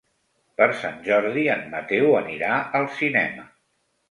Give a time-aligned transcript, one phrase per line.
[0.61, 2.51] Per Sant Jordi en Mateu anirà
[2.81, 3.47] al cinema.